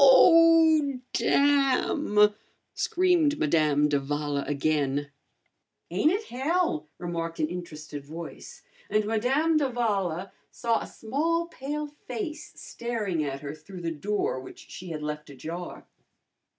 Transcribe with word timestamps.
"Oh! 0.03 0.99
Damn!" 1.13 2.33
screamed 2.73 3.37
Madame 3.37 3.87
d'Avala 3.87 4.43
again. 4.47 5.11
"Ain't 5.91 6.09
it 6.11 6.23
hell?" 6.23 6.89
remarked 6.97 7.39
an 7.39 7.47
interested 7.47 8.03
voice, 8.03 8.63
and 8.89 9.05
Madame 9.05 9.57
d'Avala 9.57 10.31
saw 10.49 10.81
a 10.81 10.87
small 10.87 11.45
pale 11.49 11.85
face 12.07 12.51
staring 12.59 13.23
at 13.23 13.41
her 13.41 13.53
through 13.53 13.81
the 13.81 13.91
door 13.91 14.39
which 14.39 14.67
she 14.71 14.89
had 14.89 15.03
left 15.03 15.29
ajar. 15.29 15.85